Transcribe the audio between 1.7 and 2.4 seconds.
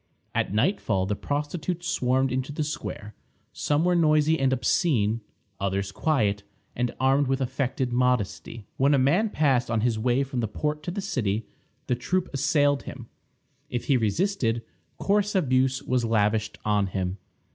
swarmed